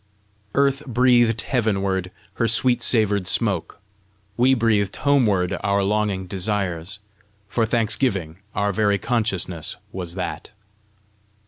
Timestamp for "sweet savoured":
2.47-3.27